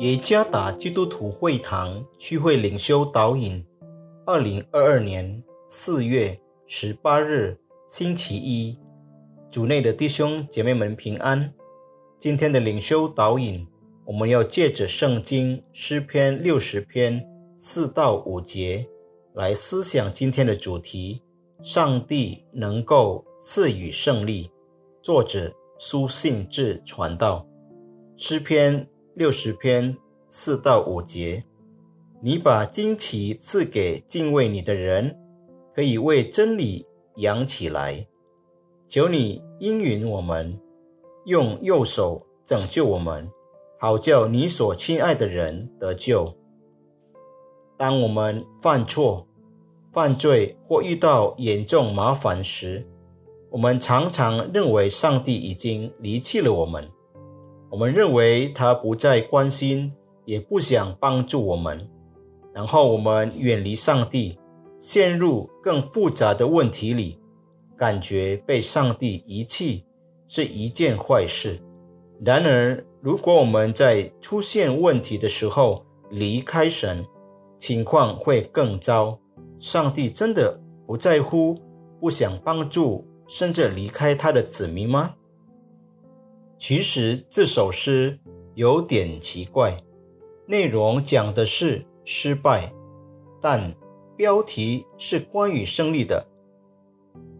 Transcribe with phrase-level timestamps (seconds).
[0.00, 3.64] 耶加达基督徒会堂聚会领袖导引，
[4.26, 6.36] 二零二二年四月
[6.66, 7.56] 十八日
[7.86, 8.76] 星期一，
[9.48, 11.54] 主内的弟兄姐妹们平安。
[12.18, 13.64] 今天的领袖导引，
[14.04, 17.24] 我们要借着圣经诗篇六十篇
[17.56, 18.84] 四到五节
[19.34, 21.22] 来思想今天的主题：
[21.62, 24.50] 上帝能够赐予胜利。
[25.00, 27.46] 作者苏信志传道，
[28.16, 28.88] 诗篇。
[29.16, 29.96] 六十篇
[30.28, 31.44] 四到五节，
[32.20, 35.16] 你把旌旗赐给敬畏你的人，
[35.72, 36.84] 可以为真理
[37.16, 38.08] 扬起来。
[38.88, 40.58] 求你应允我们，
[41.26, 43.30] 用右手拯救我们，
[43.78, 46.34] 好叫你所亲爱的人得救。
[47.78, 49.28] 当我们犯错、
[49.92, 52.84] 犯罪或遇到严重麻烦时，
[53.52, 56.90] 我们常常认为上帝已经离弃了我们。
[57.74, 59.92] 我们认为他不再关心，
[60.26, 61.90] 也不想帮助我们，
[62.52, 64.38] 然后我们远离上帝，
[64.78, 67.18] 陷入更复杂的问题里，
[67.76, 69.84] 感觉被上帝遗弃
[70.28, 71.60] 是一件坏事。
[72.24, 77.04] 然而，如果我们在出现问题的时候离开神，
[77.58, 79.18] 情况会更糟。
[79.58, 81.58] 上帝真的不在乎、
[82.00, 85.16] 不想帮助，甚至离开他的子民吗？
[86.66, 88.18] 其实这首诗
[88.54, 89.76] 有点奇怪，
[90.46, 92.72] 内容讲的是失败，
[93.38, 93.74] 但
[94.16, 96.26] 标题是关于胜利的。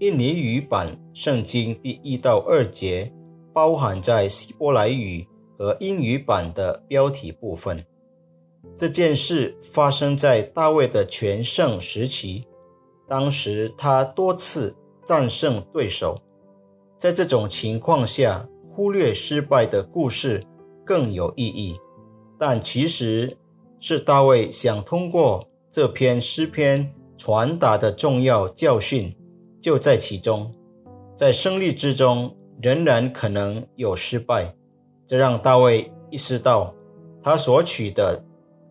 [0.00, 3.10] 印尼语版圣经第一到二节
[3.54, 7.82] 包含在希伯来语和英语版的标题部分。
[8.76, 12.46] 这件事发生在大卫的全盛时期，
[13.08, 16.20] 当时他多次战胜对手。
[16.98, 20.44] 在这种情况下，忽略失败的故事
[20.84, 21.78] 更有意义，
[22.36, 23.36] 但其实
[23.78, 29.16] 是大卫想通过这篇诗篇传达的重要教训
[29.60, 30.52] 就在其中。
[31.14, 34.52] 在胜利之中，仍然可能有失败，
[35.06, 36.74] 这让大卫意识到，
[37.22, 38.24] 他所取得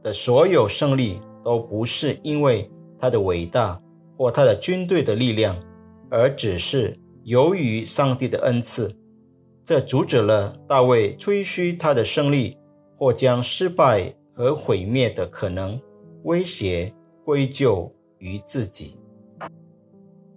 [0.03, 2.69] 的所有胜利都不是因为
[2.99, 3.81] 他的伟大
[4.17, 5.55] 或他的军队的力量，
[6.09, 8.93] 而只是由于上帝的恩赐。
[9.63, 12.57] 这阻止了大卫吹嘘他的胜利，
[12.97, 15.79] 或将失败和毁灭的可能
[16.23, 16.93] 威胁
[17.23, 18.99] 归咎于自己。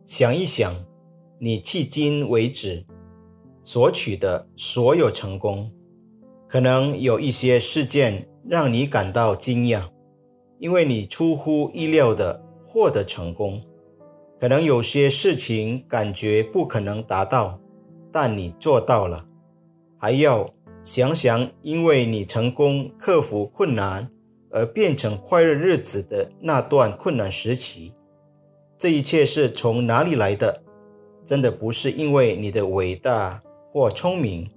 [0.05, 0.73] 想一想，
[1.41, 2.87] 你迄今为止
[3.65, 5.73] 所取的所有成功，
[6.47, 9.83] 可能有一些事件让你感到惊讶，
[10.61, 13.59] 因为你出乎意料的获得成功；
[14.39, 17.61] 可能有些事情感觉不可能达到。
[18.19, 19.27] 但你做到了，
[19.99, 20.49] 还要
[20.83, 24.11] 想想，因为你成功克服困难
[24.51, 27.93] 而变成快乐日子的那段困难时期，
[28.79, 30.63] 这一切是从哪里来的？
[31.23, 34.49] 真的不是因为你的伟大或聪明。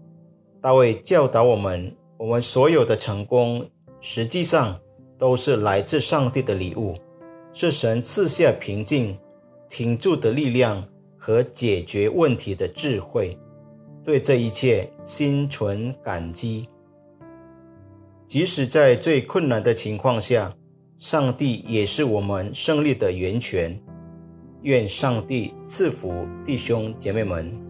[0.62, 3.70] 大卫教导我们，我们所有的成功
[4.00, 4.80] 实际上
[5.18, 6.96] 都是来自上帝的礼物，
[7.52, 9.20] 是神赐下平静、
[9.68, 10.88] 挺住的力量
[11.18, 13.38] 和解决问题的智慧。
[14.10, 16.68] 对这一切心存感激，
[18.26, 20.52] 即使在最困难的情况下，
[20.98, 23.80] 上帝也是我们胜利的源泉。
[24.64, 27.69] 愿上帝赐福弟兄姐妹们。